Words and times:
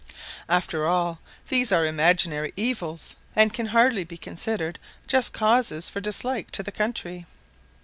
After 0.49 0.87
all, 0.87 1.19
these 1.49 1.71
are 1.71 1.85
imaginary 1.85 2.53
evils, 2.57 3.15
and 3.35 3.53
can 3.53 3.67
hardly 3.67 4.03
be 4.03 4.17
considered 4.17 4.79
just 5.05 5.31
causes 5.31 5.89
for 5.91 6.01
dislike 6.01 6.49
to 6.53 6.63
the 6.63 6.71
country. 6.71 7.27